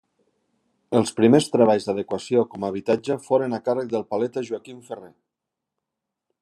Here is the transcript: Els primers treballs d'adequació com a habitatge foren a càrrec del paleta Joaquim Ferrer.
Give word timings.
Els 0.99 1.11
primers 1.19 1.49
treballs 1.55 1.85
d'adequació 1.89 2.41
com 2.55 2.65
a 2.67 2.71
habitatge 2.73 3.19
foren 3.27 3.55
a 3.57 3.61
càrrec 3.69 3.93
del 3.95 4.09
paleta 4.15 4.45
Joaquim 4.51 4.83
Ferrer. 4.91 5.13